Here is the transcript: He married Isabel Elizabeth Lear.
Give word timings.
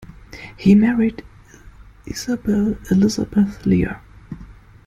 He 0.57 0.73
married 0.73 1.23
Isabel 2.07 2.75
Elizabeth 2.89 3.63
Lear. 3.67 4.01